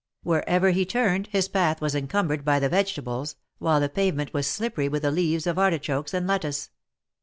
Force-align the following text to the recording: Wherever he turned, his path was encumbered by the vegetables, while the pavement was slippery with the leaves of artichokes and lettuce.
Wherever 0.23 0.71
he 0.71 0.83
turned, 0.83 1.27
his 1.27 1.47
path 1.47 1.79
was 1.79 1.93
encumbered 1.93 2.43
by 2.43 2.57
the 2.57 2.69
vegetables, 2.69 3.35
while 3.59 3.79
the 3.79 3.87
pavement 3.87 4.33
was 4.33 4.47
slippery 4.47 4.89
with 4.89 5.03
the 5.03 5.11
leaves 5.11 5.45
of 5.45 5.59
artichokes 5.59 6.11
and 6.15 6.25
lettuce. 6.25 6.71